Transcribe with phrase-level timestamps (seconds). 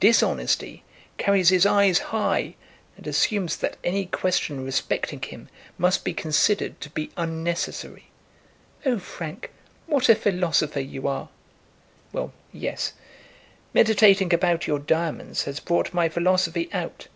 [0.00, 0.82] Dishonesty
[1.18, 2.56] carries his eyes high,
[2.96, 8.06] and assumes that any question respecting him must be considered to be unnecessary."
[8.84, 9.52] "Oh, Frank,
[9.86, 11.28] what a philosopher you are."
[12.12, 12.94] "Well, yes;
[13.72, 17.06] meditating about your diamonds has brought my philosophy out.